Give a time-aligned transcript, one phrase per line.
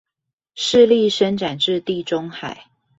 [0.55, 2.65] 勢力伸展至地中海